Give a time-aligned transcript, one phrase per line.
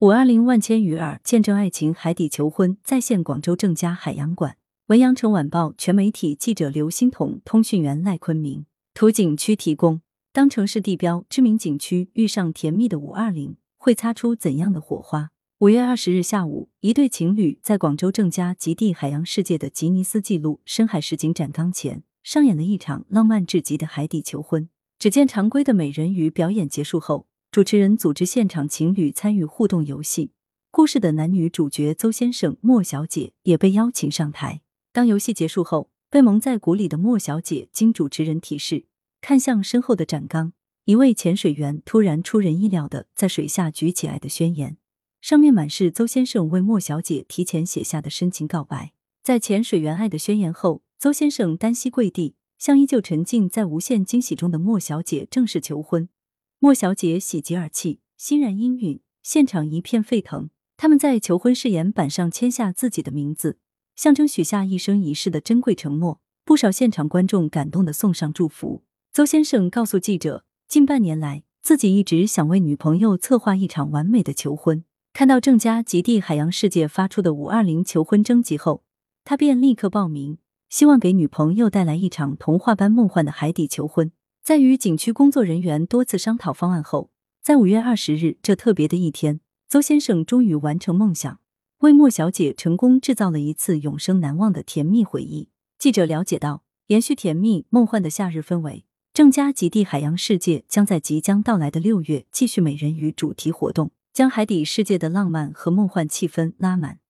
[0.00, 4.58] 五二零万千鱼儿见证爱情海底求婚再现广州正佳海洋馆。
[4.88, 8.66] 文阳城晚报全媒体记者刘欣彤，通讯员赖坤明。
[8.92, 10.02] 图景区提供。
[10.34, 15.30] 当城市地标、知名景区遇上甜蜜的五二零，会擦出怎样的火花？
[15.60, 24.68] 五月二十日下午，一对情侣在广州正佳极地海洋世界的吉尼斯纪录深海实景展缸前，上演了一场浪漫至极的海底求婚。
[24.98, 27.26] 只见常规的美人鱼表演结束后。
[27.56, 30.30] 主持人组织现场情侣参与互动游戏，
[30.70, 34.60] 故事的男女主角邹先生、莫小姐也被邀请上台。
[34.92, 38.84] 当游戏结束后，被蒙在鼓里的莫小姐经主持人提示，
[39.22, 40.52] 看向身后的展缸，
[40.84, 44.76] 一位潜水员突然出人意料的在水下举起爱的宣言，
[45.22, 48.92] 上面满是邹先生为莫小姐提前写下的深情告白。
[49.22, 56.10] 在潜水员爱的宣言后，邹先生单膝跪地，向依旧沉浸在无限惊喜中的莫小姐正式求婚。
[56.58, 60.48] 莫小姐喜极而泣，欣然应允，现场一片沸腾。
[60.78, 63.58] 他们在求婚誓言板上签下自己的名字，
[63.94, 66.20] 象征许下一生一世的珍贵承诺。
[66.44, 68.84] 不少现场观众感动的送上祝福。
[69.12, 74.84] 邹先生告诉记者，近半年来，自己一直想为女朋友策划一场完美的求婚。
[75.12, 78.84] 看到郑家极地海洋世界发出的五二零求婚征集后，
[79.24, 84.12] 他便立刻报名，希望给女朋友带来一场童话般梦幻的海底求婚。
[84.46, 87.10] 在与景区工作人员多次商讨方案后，
[87.42, 91.40] 在五月二十日这特别的一天，邹先生终于完成梦想，
[91.78, 95.48] 为莫小姐成功制造了一次永生难忘的甜蜜回忆。
[95.80, 107.00] 记者了解到，延续甜蜜梦幻的夏日氛围，郑家极地海洋世界将在即将到来的六月继续美人鱼主题活动，将海底世界的浪漫和梦幻气氛拉满。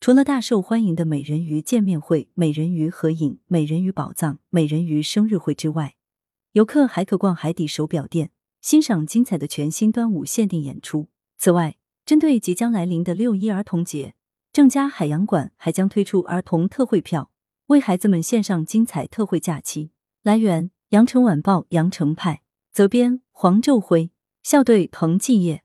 [0.00, 5.96] 除了大受欢迎的美人鱼见面会、美人鱼合影、美人鱼宝藏、美人鱼生日会之外，
[6.52, 11.06] 游客还可逛海底手表店，欣赏精彩的全新端午限定演出。
[11.38, 14.14] 此外，针对即将来临的六一儿童节，
[14.52, 17.30] 郑家海洋馆还将推出儿童特惠票，
[17.66, 19.92] 为孩子们献上精彩特惠假期。
[20.24, 22.42] 来源：羊城晚报羊城派，
[22.72, 24.10] 责编：黄昼辉，
[24.42, 25.62] 校对：彭继业。